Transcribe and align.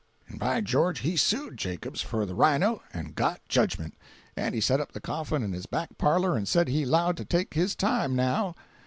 And 0.27 0.39
by 0.39 0.61
George 0.61 1.01
he 1.01 1.15
sued 1.15 1.57
Jacops 1.57 2.01
for 2.01 2.25
the 2.25 2.33
rhino 2.33 2.81
and 2.91 3.13
got 3.13 3.39
jedgment; 3.47 3.93
and 4.35 4.55
he 4.55 4.59
set 4.59 4.79
up 4.79 4.93
the 4.93 4.99
coffin 4.99 5.43
in 5.43 5.53
his 5.53 5.67
back 5.67 5.95
parlor 5.99 6.35
and 6.35 6.47
said 6.47 6.67
he 6.69 6.85
'lowed 6.87 7.17
to 7.17 7.23
take 7.25 7.53
his 7.53 7.75
time, 7.75 8.15
now. 8.15 8.55